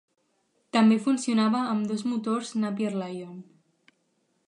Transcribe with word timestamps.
També 0.77 0.97
funcionava 1.03 1.61
amb 1.75 1.87
dos 1.91 2.03
motors 2.13 2.57
Napier 2.65 2.91
Lion. 2.99 3.41